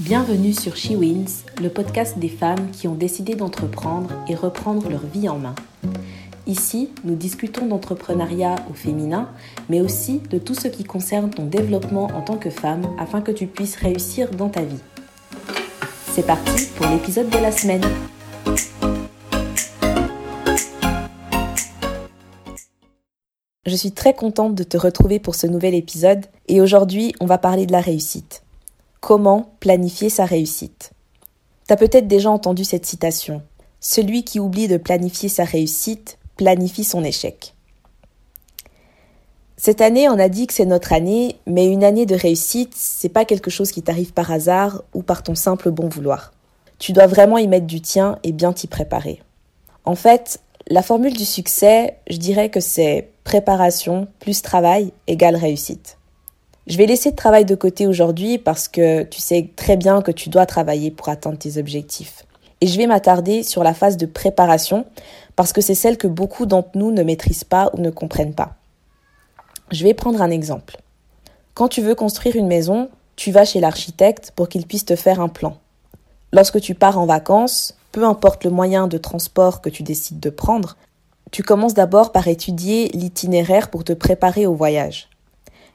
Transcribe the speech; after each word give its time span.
Bienvenue 0.00 0.52
sur 0.52 0.74
She 0.74 0.90
Wins, 0.90 1.44
le 1.62 1.68
podcast 1.68 2.18
des 2.18 2.28
femmes 2.28 2.72
qui 2.72 2.88
ont 2.88 2.96
décidé 2.96 3.36
d'entreprendre 3.36 4.10
et 4.28 4.34
reprendre 4.34 4.90
leur 4.90 5.06
vie 5.06 5.28
en 5.28 5.38
main. 5.38 5.54
Ici, 6.48 6.90
nous 7.04 7.14
discutons 7.14 7.66
d'entrepreneuriat 7.66 8.56
au 8.68 8.74
féminin, 8.74 9.28
mais 9.68 9.80
aussi 9.80 10.18
de 10.30 10.38
tout 10.38 10.54
ce 10.54 10.66
qui 10.66 10.82
concerne 10.82 11.30
ton 11.30 11.44
développement 11.44 12.06
en 12.06 12.22
tant 12.22 12.36
que 12.36 12.50
femme 12.50 12.88
afin 12.98 13.20
que 13.20 13.30
tu 13.30 13.46
puisses 13.46 13.76
réussir 13.76 14.32
dans 14.32 14.48
ta 14.48 14.62
vie. 14.62 14.80
C'est 16.10 16.26
parti 16.26 16.66
pour 16.74 16.86
l'épisode 16.88 17.30
de 17.30 17.38
la 17.38 17.52
semaine. 17.52 17.84
Je 23.64 23.76
suis 23.76 23.92
très 23.92 24.12
contente 24.12 24.56
de 24.56 24.64
te 24.64 24.76
retrouver 24.76 25.20
pour 25.20 25.36
ce 25.36 25.46
nouvel 25.46 25.74
épisode 25.74 26.26
et 26.48 26.60
aujourd'hui 26.60 27.14
on 27.20 27.26
va 27.26 27.38
parler 27.38 27.64
de 27.64 27.72
la 27.72 27.80
réussite. 27.80 28.43
Comment 29.06 29.52
planifier 29.60 30.08
sa 30.08 30.24
réussite 30.24 30.92
T'as 31.66 31.76
peut-être 31.76 32.08
déjà 32.08 32.30
entendu 32.30 32.64
cette 32.64 32.86
citation. 32.86 33.42
Celui 33.78 34.24
qui 34.24 34.40
oublie 34.40 34.66
de 34.66 34.78
planifier 34.78 35.28
sa 35.28 35.44
réussite 35.44 36.16
planifie 36.38 36.84
son 36.84 37.04
échec. 37.04 37.54
Cette 39.58 39.82
année, 39.82 40.08
on 40.08 40.18
a 40.18 40.30
dit 40.30 40.46
que 40.46 40.54
c'est 40.54 40.64
notre 40.64 40.94
année, 40.94 41.36
mais 41.46 41.66
une 41.66 41.84
année 41.84 42.06
de 42.06 42.14
réussite, 42.14 42.72
c'est 42.74 43.10
pas 43.10 43.26
quelque 43.26 43.50
chose 43.50 43.72
qui 43.72 43.82
t'arrive 43.82 44.14
par 44.14 44.30
hasard 44.30 44.82
ou 44.94 45.02
par 45.02 45.22
ton 45.22 45.34
simple 45.34 45.70
bon 45.70 45.90
vouloir. 45.90 46.32
Tu 46.78 46.94
dois 46.94 47.06
vraiment 47.06 47.36
y 47.36 47.46
mettre 47.46 47.66
du 47.66 47.82
tien 47.82 48.18
et 48.22 48.32
bien 48.32 48.54
t'y 48.54 48.68
préparer. 48.68 49.20
En 49.84 49.96
fait, 49.96 50.40
la 50.68 50.80
formule 50.80 51.14
du 51.14 51.26
succès, 51.26 51.98
je 52.08 52.16
dirais 52.16 52.48
que 52.48 52.60
c'est 52.60 53.10
préparation 53.22 54.08
plus 54.18 54.40
travail 54.40 54.94
égale 55.06 55.36
réussite. 55.36 55.98
Je 56.66 56.78
vais 56.78 56.86
laisser 56.86 57.10
le 57.10 57.16
travail 57.16 57.44
de 57.44 57.54
côté 57.54 57.86
aujourd'hui 57.86 58.38
parce 58.38 58.68
que 58.68 59.02
tu 59.02 59.20
sais 59.20 59.50
très 59.54 59.76
bien 59.76 60.00
que 60.00 60.10
tu 60.10 60.30
dois 60.30 60.46
travailler 60.46 60.90
pour 60.90 61.10
atteindre 61.10 61.36
tes 61.36 61.58
objectifs. 61.58 62.24
Et 62.62 62.66
je 62.66 62.78
vais 62.78 62.86
m'attarder 62.86 63.42
sur 63.42 63.62
la 63.62 63.74
phase 63.74 63.98
de 63.98 64.06
préparation 64.06 64.86
parce 65.36 65.52
que 65.52 65.60
c'est 65.60 65.74
celle 65.74 65.98
que 65.98 66.06
beaucoup 66.06 66.46
d'entre 66.46 66.70
nous 66.74 66.90
ne 66.90 67.02
maîtrisent 67.02 67.44
pas 67.44 67.70
ou 67.74 67.80
ne 67.80 67.90
comprennent 67.90 68.34
pas. 68.34 68.54
Je 69.72 69.84
vais 69.84 69.92
prendre 69.92 70.22
un 70.22 70.30
exemple. 70.30 70.78
Quand 71.52 71.68
tu 71.68 71.82
veux 71.82 71.94
construire 71.94 72.36
une 72.36 72.46
maison, 72.46 72.88
tu 73.16 73.30
vas 73.30 73.44
chez 73.44 73.60
l'architecte 73.60 74.32
pour 74.34 74.48
qu'il 74.48 74.66
puisse 74.66 74.86
te 74.86 74.96
faire 74.96 75.20
un 75.20 75.28
plan. 75.28 75.58
Lorsque 76.32 76.60
tu 76.60 76.74
pars 76.74 76.98
en 76.98 77.04
vacances, 77.04 77.76
peu 77.92 78.04
importe 78.04 78.44
le 78.44 78.50
moyen 78.50 78.88
de 78.88 78.96
transport 78.96 79.60
que 79.60 79.68
tu 79.68 79.82
décides 79.82 80.18
de 80.18 80.30
prendre, 80.30 80.76
tu 81.30 81.42
commences 81.42 81.74
d'abord 81.74 82.10
par 82.10 82.26
étudier 82.26 82.88
l'itinéraire 82.94 83.68
pour 83.68 83.84
te 83.84 83.92
préparer 83.92 84.46
au 84.46 84.54
voyage. 84.54 85.08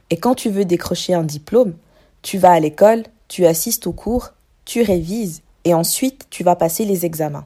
Et 0.10 0.18
quand 0.18 0.36
tu 0.36 0.50
veux 0.50 0.66
décrocher 0.66 1.14
un 1.14 1.24
diplôme, 1.24 1.74
tu 2.22 2.38
vas 2.38 2.52
à 2.52 2.60
l'école, 2.60 3.04
tu 3.28 3.46
assistes 3.46 3.88
aux 3.88 3.94
cours, 3.94 4.34
tu 4.66 4.82
révises 4.82 5.42
et 5.66 5.74
ensuite 5.74 6.28
tu 6.30 6.44
vas 6.44 6.56
passer 6.56 6.86
les 6.86 7.06
examens. 7.06 7.46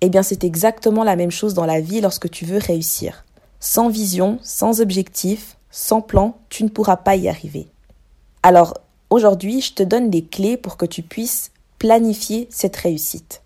Eh 0.00 0.08
bien 0.08 0.22
c'est 0.22 0.44
exactement 0.44 1.04
la 1.04 1.16
même 1.16 1.30
chose 1.30 1.54
dans 1.54 1.66
la 1.66 1.80
vie 1.80 2.00
lorsque 2.00 2.30
tu 2.30 2.44
veux 2.44 2.58
réussir. 2.58 3.24
Sans 3.60 3.88
vision, 3.88 4.38
sans 4.42 4.80
objectif, 4.80 5.56
sans 5.70 6.00
plan, 6.00 6.36
tu 6.48 6.64
ne 6.64 6.68
pourras 6.68 6.96
pas 6.96 7.16
y 7.16 7.28
arriver. 7.28 7.68
Alors 8.42 8.74
aujourd'hui, 9.10 9.60
je 9.60 9.72
te 9.72 9.82
donne 9.82 10.10
les 10.10 10.24
clés 10.24 10.56
pour 10.56 10.76
que 10.76 10.86
tu 10.86 11.02
puisses 11.02 11.52
planifier 11.78 12.48
cette 12.50 12.76
réussite. 12.76 13.42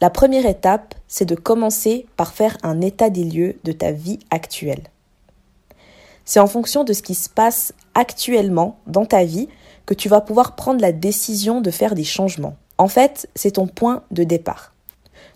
La 0.00 0.10
première 0.10 0.46
étape, 0.46 0.94
c'est 1.08 1.24
de 1.24 1.34
commencer 1.34 2.06
par 2.16 2.32
faire 2.32 2.56
un 2.62 2.80
état 2.80 3.10
des 3.10 3.24
lieux 3.24 3.58
de 3.64 3.72
ta 3.72 3.92
vie 3.92 4.20
actuelle. 4.30 4.84
C'est 6.28 6.40
en 6.40 6.46
fonction 6.46 6.84
de 6.84 6.92
ce 6.92 7.00
qui 7.00 7.14
se 7.14 7.30
passe 7.30 7.72
actuellement 7.94 8.80
dans 8.86 9.06
ta 9.06 9.24
vie 9.24 9.48
que 9.86 9.94
tu 9.94 10.10
vas 10.10 10.20
pouvoir 10.20 10.56
prendre 10.56 10.82
la 10.82 10.92
décision 10.92 11.62
de 11.62 11.70
faire 11.70 11.94
des 11.94 12.04
changements. 12.04 12.54
En 12.76 12.86
fait, 12.86 13.30
c'est 13.34 13.52
ton 13.52 13.66
point 13.66 14.02
de 14.10 14.24
départ. 14.24 14.74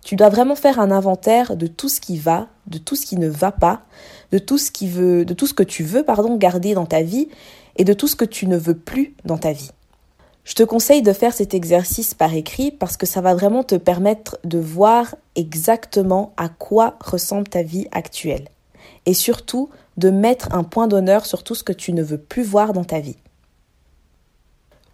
Tu 0.04 0.16
dois 0.16 0.28
vraiment 0.28 0.54
faire 0.54 0.78
un 0.78 0.90
inventaire 0.90 1.56
de 1.56 1.66
tout 1.66 1.88
ce 1.88 1.98
qui 1.98 2.18
va, 2.18 2.48
de 2.66 2.76
tout 2.76 2.94
ce 2.94 3.06
qui 3.06 3.16
ne 3.16 3.30
va 3.30 3.52
pas, 3.52 3.80
de 4.32 4.38
tout 4.38 4.58
ce 4.58 5.24
de 5.24 5.32
tout 5.32 5.46
ce 5.46 5.54
que 5.54 5.62
tu 5.62 5.82
veux 5.82 6.02
pardon 6.02 6.36
garder 6.36 6.74
dans 6.74 6.84
ta 6.84 7.00
vie 7.00 7.28
et 7.76 7.84
de 7.84 7.94
tout 7.94 8.06
ce 8.06 8.14
que 8.14 8.26
tu 8.26 8.46
ne 8.46 8.58
veux 8.58 8.76
plus 8.76 9.14
dans 9.24 9.38
ta 9.38 9.52
vie. 9.52 9.70
Je 10.44 10.52
te 10.52 10.62
conseille 10.62 11.00
de 11.00 11.14
faire 11.14 11.32
cet 11.32 11.54
exercice 11.54 12.12
par 12.12 12.34
écrit 12.34 12.70
parce 12.70 12.98
que 12.98 13.06
ça 13.06 13.22
va 13.22 13.32
vraiment 13.32 13.64
te 13.64 13.76
permettre 13.76 14.36
de 14.44 14.58
voir 14.58 15.16
exactement 15.36 16.34
à 16.36 16.50
quoi 16.50 16.98
ressemble 17.00 17.48
ta 17.48 17.62
vie 17.62 17.88
actuelle. 17.92 18.50
Et 19.06 19.14
surtout, 19.14 19.70
de 19.96 20.10
mettre 20.10 20.54
un 20.54 20.64
point 20.64 20.88
d'honneur 20.88 21.26
sur 21.26 21.42
tout 21.44 21.54
ce 21.54 21.64
que 21.64 21.72
tu 21.72 21.92
ne 21.92 22.02
veux 22.02 22.18
plus 22.18 22.42
voir 22.42 22.72
dans 22.72 22.84
ta 22.84 23.00
vie. 23.00 23.16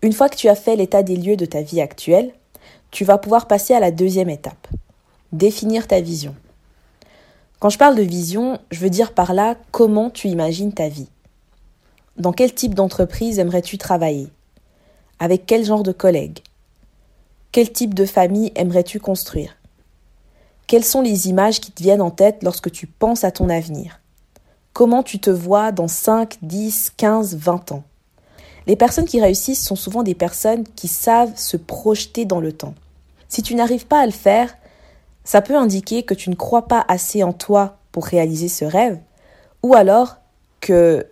Une 0.02 0.12
fois 0.12 0.28
que 0.28 0.36
tu 0.36 0.48
as 0.48 0.54
fait 0.54 0.76
l'état 0.76 1.02
des 1.02 1.16
lieux 1.16 1.36
de 1.36 1.44
ta 1.44 1.62
vie 1.62 1.80
actuelle, 1.80 2.32
tu 2.90 3.04
vas 3.04 3.18
pouvoir 3.18 3.46
passer 3.46 3.74
à 3.74 3.80
la 3.80 3.90
deuxième 3.90 4.30
étape. 4.30 4.68
Définir 5.32 5.86
ta 5.86 6.00
vision. 6.00 6.34
Quand 7.58 7.70
je 7.70 7.78
parle 7.78 7.96
de 7.96 8.02
vision, 8.02 8.58
je 8.70 8.78
veux 8.78 8.90
dire 8.90 9.12
par 9.12 9.34
là 9.34 9.56
comment 9.72 10.10
tu 10.10 10.28
imagines 10.28 10.72
ta 10.72 10.88
vie. 10.88 11.08
Dans 12.16 12.32
quel 12.32 12.54
type 12.54 12.74
d'entreprise 12.74 13.38
aimerais-tu 13.38 13.78
travailler? 13.78 14.28
Avec 15.18 15.46
quel 15.46 15.64
genre 15.64 15.82
de 15.82 15.92
collègues? 15.92 16.38
Quel 17.50 17.72
type 17.72 17.94
de 17.94 18.04
famille 18.04 18.52
aimerais-tu 18.54 19.00
construire? 19.00 19.57
Quelles 20.68 20.84
sont 20.84 21.00
les 21.00 21.28
images 21.28 21.60
qui 21.60 21.72
te 21.72 21.82
viennent 21.82 22.02
en 22.02 22.10
tête 22.10 22.42
lorsque 22.42 22.70
tu 22.70 22.86
penses 22.86 23.24
à 23.24 23.30
ton 23.30 23.48
avenir? 23.48 24.00
Comment 24.74 25.02
tu 25.02 25.18
te 25.18 25.30
vois 25.30 25.72
dans 25.72 25.88
5, 25.88 26.36
10, 26.42 26.92
15, 26.94 27.36
20 27.36 27.72
ans? 27.72 27.84
Les 28.66 28.76
personnes 28.76 29.06
qui 29.06 29.18
réussissent 29.18 29.64
sont 29.64 29.76
souvent 29.76 30.02
des 30.02 30.14
personnes 30.14 30.64
qui 30.76 30.86
savent 30.86 31.32
se 31.36 31.56
projeter 31.56 32.26
dans 32.26 32.38
le 32.38 32.52
temps. 32.52 32.74
Si 33.30 33.42
tu 33.42 33.54
n'arrives 33.54 33.86
pas 33.86 34.00
à 34.00 34.04
le 34.04 34.12
faire, 34.12 34.54
ça 35.24 35.40
peut 35.40 35.56
indiquer 35.56 36.02
que 36.02 36.12
tu 36.12 36.28
ne 36.28 36.34
crois 36.34 36.68
pas 36.68 36.84
assez 36.86 37.22
en 37.22 37.32
toi 37.32 37.78
pour 37.90 38.04
réaliser 38.04 38.48
ce 38.48 38.66
rêve, 38.66 38.98
ou 39.62 39.74
alors 39.74 40.18
que 40.60 41.06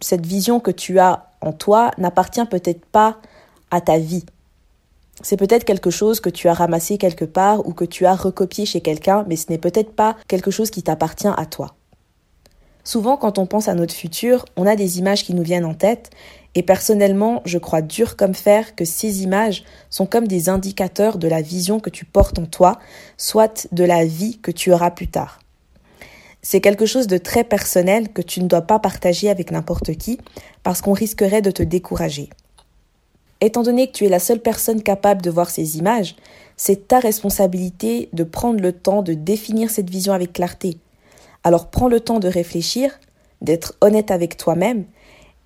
cette 0.00 0.26
vision 0.26 0.60
que 0.60 0.70
tu 0.70 0.98
as 0.98 1.30
en 1.40 1.52
toi 1.52 1.90
n'appartient 1.96 2.44
peut-être 2.44 2.84
pas 2.84 3.16
à 3.70 3.80
ta 3.80 3.96
vie. 3.96 4.26
C'est 5.22 5.36
peut-être 5.36 5.64
quelque 5.64 5.90
chose 5.90 6.20
que 6.20 6.30
tu 6.30 6.48
as 6.48 6.54
ramassé 6.54 6.96
quelque 6.96 7.24
part 7.24 7.66
ou 7.66 7.72
que 7.72 7.84
tu 7.84 8.06
as 8.06 8.14
recopié 8.14 8.64
chez 8.64 8.80
quelqu'un, 8.80 9.24
mais 9.28 9.36
ce 9.36 9.50
n'est 9.50 9.58
peut-être 9.58 9.92
pas 9.92 10.16
quelque 10.28 10.50
chose 10.50 10.70
qui 10.70 10.82
t'appartient 10.82 11.28
à 11.28 11.46
toi. 11.46 11.74
Souvent, 12.84 13.16
quand 13.16 13.38
on 13.38 13.46
pense 13.46 13.68
à 13.68 13.74
notre 13.74 13.94
futur, 13.94 14.46
on 14.56 14.66
a 14.66 14.76
des 14.76 14.98
images 14.98 15.24
qui 15.24 15.34
nous 15.34 15.42
viennent 15.42 15.66
en 15.66 15.74
tête, 15.74 16.10
et 16.54 16.62
personnellement, 16.62 17.42
je 17.44 17.58
crois 17.58 17.82
dur 17.82 18.16
comme 18.16 18.34
fer 18.34 18.74
que 18.74 18.84
ces 18.84 19.22
images 19.22 19.64
sont 19.90 20.06
comme 20.06 20.26
des 20.26 20.48
indicateurs 20.48 21.18
de 21.18 21.28
la 21.28 21.42
vision 21.42 21.78
que 21.78 21.90
tu 21.90 22.04
portes 22.04 22.38
en 22.38 22.46
toi, 22.46 22.78
soit 23.16 23.68
de 23.72 23.84
la 23.84 24.04
vie 24.04 24.38
que 24.38 24.50
tu 24.50 24.72
auras 24.72 24.90
plus 24.90 25.08
tard. 25.08 25.40
C'est 26.42 26.62
quelque 26.62 26.86
chose 26.86 27.06
de 27.06 27.18
très 27.18 27.44
personnel 27.44 28.12
que 28.12 28.22
tu 28.22 28.42
ne 28.42 28.48
dois 28.48 28.62
pas 28.62 28.78
partager 28.78 29.28
avec 29.28 29.50
n'importe 29.50 29.94
qui, 29.96 30.18
parce 30.62 30.80
qu'on 30.80 30.94
risquerait 30.94 31.42
de 31.42 31.50
te 31.50 31.62
décourager. 31.62 32.30
Étant 33.40 33.62
donné 33.62 33.86
que 33.86 33.92
tu 33.92 34.04
es 34.04 34.10
la 34.10 34.18
seule 34.18 34.40
personne 34.40 34.82
capable 34.82 35.22
de 35.22 35.30
voir 35.30 35.50
ces 35.50 35.78
images, 35.78 36.14
c'est 36.56 36.88
ta 36.88 36.98
responsabilité 36.98 38.10
de 38.12 38.24
prendre 38.24 38.60
le 38.60 38.72
temps 38.72 39.02
de 39.02 39.14
définir 39.14 39.70
cette 39.70 39.88
vision 39.88 40.12
avec 40.12 40.34
clarté. 40.34 40.76
Alors 41.42 41.70
prends 41.70 41.88
le 41.88 42.00
temps 42.00 42.20
de 42.20 42.28
réfléchir, 42.28 43.00
d'être 43.40 43.74
honnête 43.80 44.10
avec 44.10 44.36
toi-même 44.36 44.84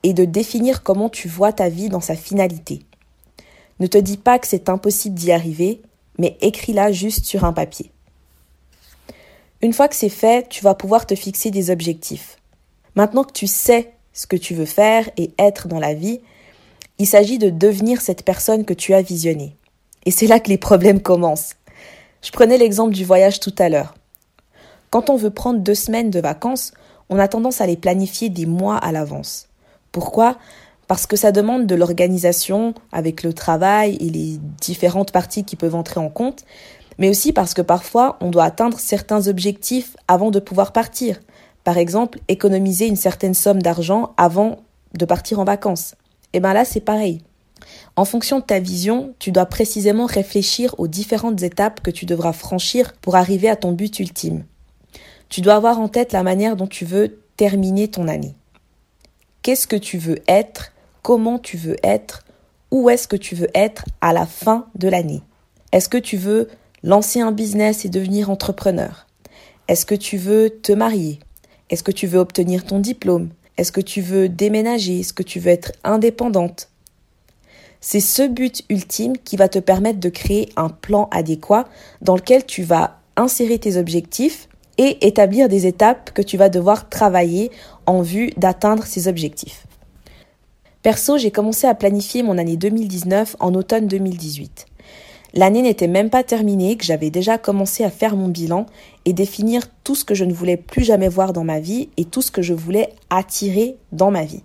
et 0.03 0.13
de 0.13 0.25
définir 0.25 0.83
comment 0.83 1.09
tu 1.09 1.29
vois 1.29 1.53
ta 1.53 1.69
vie 1.69 1.89
dans 1.89 2.01
sa 2.01 2.17
finalité. 2.17 2.83
Ne 3.79 3.87
te 3.87 3.99
dis 3.99 4.17
pas 4.17 4.39
que 4.39 4.47
c'est 4.47 4.69
impossible 4.69 5.15
d'y 5.15 5.31
arriver, 5.31 5.81
mais 6.19 6.37
écris-la 6.41 6.91
juste 6.91 7.25
sur 7.25 7.45
un 7.45 7.53
papier. 7.53 7.91
Une 9.63 9.73
fois 9.73 9.89
que 9.89 9.97
c'est 9.97 10.09
fait, 10.09 10.49
tu 10.49 10.63
vas 10.63 10.75
pouvoir 10.75 11.07
te 11.07 11.15
fixer 11.15 11.51
des 11.51 11.71
objectifs. 11.71 12.39
Maintenant 12.97 13.25
que 13.25 13.33
tu 13.33 13.47
sais 13.47 13.93
ce 14.13 14.27
que 14.27 14.37
tu 14.37 14.55
veux 14.55 14.67
faire 14.67 15.09
et 15.17 15.31
être 15.39 15.69
dans 15.69 15.81
la 15.81 15.95
vie, 15.95 16.21
il 16.99 17.07
s'agit 17.07 17.39
de 17.39 17.51
devenir 17.51 18.01
cette 18.01 18.25
personne 18.25 18.65
que 18.65 18.75
tu 18.75 18.95
as 18.95 19.03
visionnée. 19.03 19.57
Et 20.07 20.11
c'est 20.11 20.27
là 20.27 20.39
que 20.39 20.49
les 20.49 20.59
problèmes 20.59 21.01
commencent. 21.01 21.55
Je 22.23 22.31
prenais 22.31 22.59
l'exemple 22.59 22.95
du 22.95 23.05
voyage 23.05 23.41
tout 23.41 23.55
à 23.59 23.69
l'heure. 23.69 23.95
Quand 24.91 25.11
on 25.11 25.17
veut 25.17 25.31
prendre 25.31 25.61
deux 25.61 25.75
semaines 25.75 26.11
de 26.11 26.21
vacances, 26.21 26.73
on 27.11 27.19
a 27.19 27.29
tendance 27.29 27.61
à 27.61 27.67
les 27.67 27.77
planifier 27.77 28.29
des 28.29 28.47
mois 28.47 28.77
à 28.77 28.93
l'avance. 28.93 29.49
Pourquoi? 29.93 30.39
Parce 30.87 31.07
que 31.07 31.17
ça 31.17 31.33
demande 31.33 31.67
de 31.67 31.75
l'organisation 31.75 32.75
avec 32.93 33.23
le 33.23 33.33
travail 33.33 33.97
et 34.01 34.09
les 34.09 34.39
différentes 34.61 35.13
parties 35.13 35.45
qui 35.45 35.57
peuvent 35.57 35.75
entrer 35.75 35.99
en 35.99 36.11
compte, 36.11 36.45
mais 36.99 37.09
aussi 37.09 37.33
parce 37.33 37.55
que 37.55 37.63
parfois 37.63 38.19
on 38.21 38.31
doit 38.31 38.45
atteindre 38.45 38.79
certains 38.79 39.27
objectifs 39.27 39.97
avant 40.07 40.31
de 40.31 40.39
pouvoir 40.39 40.73
partir. 40.73 41.21
Par 41.65 41.79
exemple, 41.79 42.21
économiser 42.29 42.87
une 42.87 42.97
certaine 42.97 43.35
somme 43.35 43.63
d'argent 43.63 44.13
avant 44.17 44.59
de 44.93 45.05
partir 45.05 45.41
en 45.41 45.45
vacances. 45.45 45.97
Et 46.35 46.39
eh 46.39 46.41
bien 46.41 46.53
là, 46.53 46.65
c'est 46.65 46.81
pareil. 46.81 47.23
En 47.95 48.05
fonction 48.05 48.41
de 48.41 48.45
ta 48.45 48.59
vision, 48.59 49.15
tu 49.21 49.31
dois 49.31 49.47
précisément 49.47 50.05
réfléchir 50.05 50.75
aux 50.79 50.89
différentes 50.89 51.41
étapes 51.45 51.81
que 51.81 51.93
tu 51.93 52.07
devras 52.07 52.33
franchir 52.33 52.93
pour 52.95 53.15
arriver 53.15 53.49
à 53.49 53.55
ton 53.55 53.71
but 53.71 54.01
ultime. 54.01 54.43
Tu 55.29 55.43
dois 55.43 55.55
avoir 55.55 55.79
en 55.79 55.87
tête 55.87 56.13
la 56.13 56.25
manière 56.25 56.57
dont 56.57 56.67
tu 56.67 56.85
veux 56.85 57.21
terminer 57.37 57.87
ton 57.87 58.09
année. 58.09 58.35
Qu'est-ce 59.43 59.69
que 59.69 59.77
tu 59.77 59.97
veux 59.97 60.19
être? 60.27 60.73
Comment 61.03 61.39
tu 61.39 61.57
veux 61.57 61.77
être? 61.85 62.25
Où 62.73 62.91
est-ce 62.91 63.07
que 63.07 63.15
tu 63.15 63.37
veux 63.37 63.51
être 63.55 63.85
à 64.01 64.13
la 64.13 64.27
fin 64.27 64.67
de 64.75 64.89
l'année? 64.89 65.23
Est-ce 65.71 65.89
que 65.89 65.99
tu 65.99 66.17
veux 66.17 66.49
lancer 66.83 67.21
un 67.21 67.31
business 67.31 67.85
et 67.85 67.91
devenir 67.91 68.29
entrepreneur? 68.29 69.07
Est-ce 69.69 69.87
que 69.87 69.95
tu 69.95 70.17
veux 70.17 70.51
te 70.51 70.73
marier? 70.73 71.21
Est-ce 71.71 71.85
que 71.85 71.93
tu 71.93 72.09
veux 72.09 72.19
obtenir 72.19 72.65
ton 72.65 72.81
diplôme? 72.81 73.31
Est-ce 73.57 73.73
que 73.73 73.81
tu 73.81 74.01
veux 74.01 74.29
déménager? 74.29 75.01
Est-ce 75.01 75.13
que 75.13 75.23
tu 75.23 75.39
veux 75.39 75.51
être 75.51 75.73
indépendante? 75.85 76.69
C'est 77.81 78.01
ce 78.01 78.27
but 78.27 78.63
ultime 78.71 79.17
qui 79.19 79.37
va 79.37 79.49
te 79.49 79.59
permettre 79.59 80.01
de 80.01 80.09
créer 80.09 80.49
un 80.57 80.71
plan 80.71 81.09
adéquat 81.11 81.69
dans 82.01 82.17
lequel 82.17 82.47
tu 82.47 82.63
vas 82.63 83.01
insérer 83.17 83.59
tes 83.59 83.77
objectifs 83.77 84.49
et 84.79 85.07
établir 85.07 85.49
des 85.49 85.67
étapes 85.67 86.11
que 86.13 86.23
tu 86.23 86.37
vas 86.37 86.49
devoir 86.49 86.89
travailler 86.89 87.51
en 87.87 88.03
vue 88.03 88.31
d'atteindre 88.37 88.85
ces 88.85 89.07
objectifs. 89.07 89.67
Perso, 90.83 91.17
j'ai 91.17 91.31
commencé 91.31 91.67
à 91.67 91.75
planifier 91.75 92.23
mon 92.23 92.39
année 92.39 92.57
2019 92.57 93.37
en 93.39 93.55
automne 93.55 93.87
2018. 93.87 94.67
L'année 95.37 95.63
n'était 95.63 95.89
même 95.89 96.11
pas 96.11 96.23
terminée, 96.23 96.77
que 96.77 96.85
j'avais 96.85 97.11
déjà 97.11 97.39
commencé 97.39 97.83
à 97.83 97.91
faire 97.91 98.17
mon 98.17 98.29
bilan 98.29 98.67
et 99.05 99.13
définir 99.13 99.63
tout 99.83 99.97
ce 99.97 100.05
que 100.05 100.15
je 100.15 100.25
ne 100.25 100.33
voulais 100.33 100.57
plus 100.57 100.85
jamais 100.85 101.09
voir 101.09 101.33
dans 101.33 101.43
ma 101.43 101.59
vie 101.59 101.89
et 101.97 102.05
tout 102.05 102.23
ce 102.23 102.31
que 102.31 102.41
je 102.41 102.55
voulais 102.55 102.91
attirer 103.11 103.77
dans 103.91 104.13
ma 104.13 104.25
vie. 104.25 104.45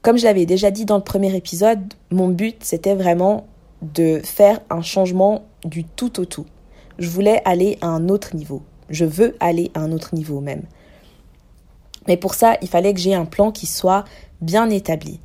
Comme 0.00 0.16
je 0.16 0.24
l'avais 0.24 0.46
déjà 0.46 0.70
dit 0.70 0.86
dans 0.86 0.96
le 0.96 1.04
premier 1.04 1.36
épisode, 1.36 1.92
mon 2.10 2.28
but 2.28 2.56
c'était 2.64 2.94
vraiment 2.94 3.46
de 3.82 4.22
faire 4.24 4.60
un 4.70 4.80
changement 4.80 5.44
du 5.64 5.84
tout 5.84 6.18
au 6.18 6.24
tout. 6.24 6.46
Je 6.98 7.10
voulais 7.10 7.42
aller 7.44 7.76
à 7.82 7.88
un 7.88 8.08
autre 8.08 8.34
niveau. 8.34 8.62
Je 8.88 9.04
veux 9.04 9.36
aller 9.38 9.70
à 9.74 9.80
un 9.80 9.92
autre 9.92 10.14
niveau 10.14 10.40
même. 10.40 10.62
Mais 12.08 12.16
pour 12.16 12.32
ça, 12.32 12.56
il 12.62 12.68
fallait 12.68 12.94
que 12.94 13.00
j'ai 13.00 13.14
un 13.14 13.26
plan 13.26 13.52
qui 13.52 13.66
soit 13.66 14.04
bien 14.40 14.70
établi. 14.70 15.20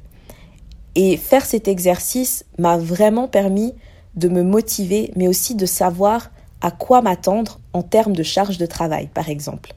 Et 0.95 1.15
faire 1.15 1.45
cet 1.45 1.69
exercice 1.69 2.45
m'a 2.57 2.77
vraiment 2.77 3.29
permis 3.29 3.73
de 4.15 4.27
me 4.27 4.43
motiver, 4.43 5.11
mais 5.15 5.27
aussi 5.27 5.55
de 5.55 5.65
savoir 5.65 6.31
à 6.61 6.71
quoi 6.71 7.01
m'attendre 7.01 7.59
en 7.73 7.83
termes 7.83 8.15
de 8.15 8.23
charge 8.23 8.57
de 8.57 8.65
travail, 8.65 9.09
par 9.13 9.29
exemple. 9.29 9.73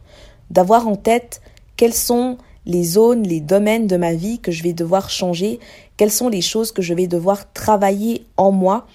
D'avoir 0.50 0.88
en 0.88 0.96
tête 0.96 1.40
quelles 1.76 1.94
sont 1.94 2.38
les 2.66 2.84
zones, 2.84 3.22
les 3.22 3.40
domaines 3.40 3.86
de 3.86 3.96
ma 3.96 4.14
vie 4.14 4.38
que 4.38 4.52
je 4.52 4.62
vais 4.62 4.72
devoir 4.72 5.10
changer, 5.10 5.58
quelles 5.96 6.10
sont 6.10 6.28
les 6.28 6.42
choses 6.42 6.72
que 6.72 6.82
je 6.82 6.94
vais 6.94 7.06
devoir 7.06 7.52
travailler 7.52 8.26
en 8.36 8.52
moi 8.52 8.86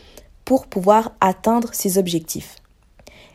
pour 0.45 0.67
pouvoir 0.67 1.11
atteindre 1.21 1.69
ces 1.73 1.97
objectifs. 1.97 2.57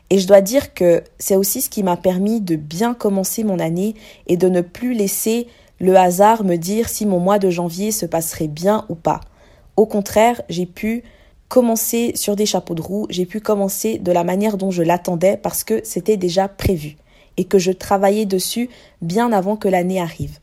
Et 0.09 0.17
je 0.17 0.27
dois 0.27 0.41
dire 0.41 0.73
que 0.73 1.03
c'est 1.19 1.35
aussi 1.35 1.61
ce 1.61 1.69
qui 1.69 1.83
m'a 1.83 1.97
permis 1.97 2.41
de 2.41 2.55
bien 2.55 2.93
commencer 2.93 3.43
mon 3.43 3.59
année 3.59 3.95
et 4.27 4.37
de 4.37 4.49
ne 4.49 4.61
plus 4.61 4.93
laisser 4.93 5.47
le 5.79 5.95
hasard 5.95 6.43
me 6.43 6.55
dire 6.55 6.89
si 6.89 7.05
mon 7.05 7.19
mois 7.19 7.39
de 7.39 7.49
janvier 7.49 7.91
se 7.91 8.05
passerait 8.05 8.47
bien 8.47 8.85
ou 8.89 8.95
pas. 8.95 9.21
Au 9.77 9.85
contraire, 9.85 10.41
j'ai 10.49 10.65
pu 10.65 11.03
commencer 11.49 12.13
sur 12.15 12.35
des 12.35 12.45
chapeaux 12.45 12.75
de 12.75 12.81
roue, 12.81 13.07
j'ai 13.09 13.25
pu 13.25 13.41
commencer 13.41 13.97
de 13.97 14.11
la 14.11 14.23
manière 14.23 14.55
dont 14.55 14.71
je 14.71 14.83
l'attendais 14.83 15.35
parce 15.35 15.63
que 15.63 15.81
c'était 15.83 16.15
déjà 16.15 16.47
prévu 16.47 16.95
et 17.37 17.43
que 17.43 17.57
je 17.57 17.71
travaillais 17.71 18.25
dessus 18.25 18.69
bien 19.01 19.31
avant 19.33 19.57
que 19.57 19.67
l'année 19.67 19.99
arrive. 19.99 20.39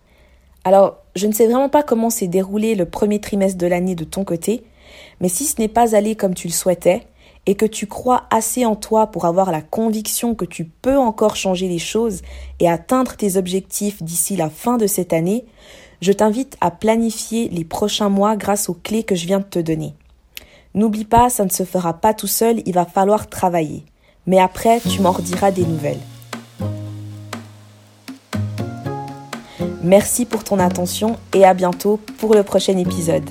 Alors, 0.64 0.96
je 1.14 1.28
ne 1.28 1.32
sais 1.32 1.46
vraiment 1.46 1.68
pas 1.68 1.84
comment 1.84 2.10
s'est 2.10 2.26
déroulé 2.26 2.74
le 2.74 2.86
premier 2.86 3.20
trimestre 3.20 3.56
de 3.56 3.68
l'année 3.68 3.94
de 3.94 4.04
ton 4.04 4.24
côté, 4.24 4.64
mais 5.20 5.28
si 5.28 5.44
ce 5.44 5.60
n'est 5.60 5.68
pas 5.68 5.94
allé 5.94 6.16
comme 6.16 6.34
tu 6.34 6.48
le 6.48 6.52
souhaitais, 6.52 7.06
et 7.46 7.54
que 7.54 7.66
tu 7.66 7.86
crois 7.86 8.24
assez 8.30 8.66
en 8.66 8.74
toi 8.74 9.06
pour 9.06 9.24
avoir 9.24 9.52
la 9.52 9.62
conviction 9.62 10.34
que 10.34 10.44
tu 10.44 10.64
peux 10.64 10.98
encore 10.98 11.36
changer 11.36 11.68
les 11.68 11.78
choses 11.78 12.22
et 12.58 12.68
atteindre 12.68 13.16
tes 13.16 13.36
objectifs 13.36 14.02
d'ici 14.02 14.34
la 14.34 14.50
fin 14.50 14.76
de 14.76 14.88
cette 14.88 15.12
année, 15.12 15.44
je 16.02 16.12
t'invite 16.12 16.56
à 16.60 16.72
planifier 16.72 17.48
les 17.48 17.64
prochains 17.64 18.08
mois 18.08 18.36
grâce 18.36 18.68
aux 18.68 18.74
clés 18.74 19.04
que 19.04 19.14
je 19.14 19.26
viens 19.26 19.38
de 19.38 19.44
te 19.44 19.60
donner. 19.60 19.94
N'oublie 20.76 21.06
pas, 21.06 21.30
ça 21.30 21.46
ne 21.46 21.50
se 21.50 21.62
fera 21.62 21.94
pas 21.94 22.12
tout 22.12 22.26
seul, 22.26 22.60
il 22.66 22.74
va 22.74 22.84
falloir 22.84 23.30
travailler. 23.30 23.82
Mais 24.26 24.38
après, 24.38 24.78
tu 24.80 25.00
m'en 25.00 25.10
rediras 25.10 25.50
des 25.50 25.64
nouvelles. 25.64 26.00
Merci 29.82 30.26
pour 30.26 30.44
ton 30.44 30.58
attention 30.58 31.16
et 31.32 31.46
à 31.46 31.54
bientôt 31.54 31.98
pour 32.18 32.34
le 32.34 32.42
prochain 32.42 32.76
épisode. 32.76 33.24